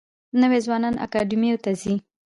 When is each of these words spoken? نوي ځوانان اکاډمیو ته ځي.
نوي 0.41 0.59
ځوانان 0.65 0.95
اکاډمیو 1.05 1.61
ته 1.63 1.71
ځي. 1.81 1.95